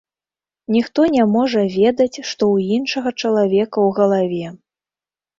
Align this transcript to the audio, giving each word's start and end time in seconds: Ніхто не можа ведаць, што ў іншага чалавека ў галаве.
Ніхто 0.75 1.01
не 1.15 1.25
можа 1.33 1.61
ведаць, 1.73 2.19
што 2.29 2.43
ў 2.53 2.57
іншага 2.79 3.09
чалавека 3.21 3.77
ў 3.87 3.89
галаве. 3.99 4.47